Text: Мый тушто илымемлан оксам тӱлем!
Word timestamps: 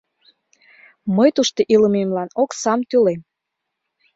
Мый 1.15 1.29
тушто 1.35 1.59
илымемлан 1.73 2.29
оксам 2.43 2.79
тӱлем! 2.89 3.21